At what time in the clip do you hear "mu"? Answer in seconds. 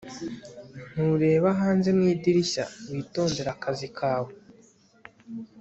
1.97-2.03